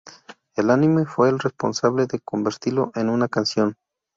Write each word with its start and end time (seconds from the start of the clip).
El 0.55 0.71
anime, 0.71 1.05
fue 1.05 1.29
el 1.29 1.37
responsable 1.37 2.07
de 2.07 2.19
convertirlo 2.21 2.91
en 2.95 3.07
una 3.11 3.27
canción. 3.27 3.75